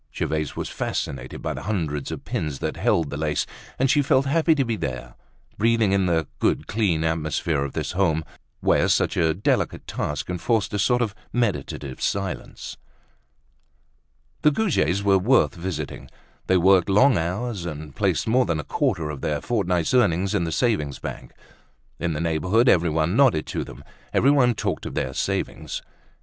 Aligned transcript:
Gervaise 0.11 0.55
was 0.55 0.67
fascinated 0.67 1.43
by 1.43 1.53
the 1.53 1.61
hundreds 1.61 2.09
of 2.09 2.25
pins 2.25 2.57
that 2.57 2.75
held 2.75 3.11
the 3.11 3.17
lace, 3.17 3.45
and 3.77 3.87
she 3.87 4.01
felt 4.01 4.25
happy 4.25 4.55
to 4.55 4.65
be 4.65 4.75
there, 4.75 5.13
breathing 5.59 5.91
in 5.91 6.07
the 6.07 6.25
good 6.39 6.65
clean 6.65 7.03
atmosphere 7.03 7.63
of 7.63 7.73
this 7.73 7.91
home 7.91 8.23
where 8.61 8.87
such 8.87 9.15
a 9.15 9.35
delicate 9.35 9.85
task 9.85 10.27
enforced 10.27 10.73
a 10.73 10.79
sort 10.79 11.03
of 11.03 11.13
meditative 11.31 12.01
silence. 12.01 12.77
The 14.41 14.49
Goujets 14.49 15.03
were 15.03 15.19
worth 15.19 15.53
visiting. 15.53 16.09
They 16.47 16.57
worked 16.57 16.89
long 16.89 17.15
hours, 17.15 17.67
and 17.67 17.95
placed 17.95 18.27
more 18.27 18.47
than 18.47 18.59
a 18.59 18.63
quarter 18.63 19.11
of 19.11 19.21
their 19.21 19.39
fortnight's 19.39 19.93
earnings 19.93 20.33
in 20.33 20.45
the 20.45 20.51
savings 20.51 20.97
bank. 20.97 21.31
In 21.99 22.13
the 22.13 22.21
neighborhood 22.21 22.67
everyone 22.67 23.15
nodded 23.15 23.45
to 23.45 23.63
them, 23.63 23.83
everyone 24.13 24.55
talked 24.55 24.87
of 24.87 24.95
their 24.95 25.13
savings. 25.13 25.83